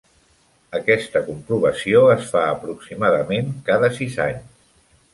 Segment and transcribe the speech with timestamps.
[0.79, 4.63] Aquesta comprovació es fa aproximadament cada sis anys.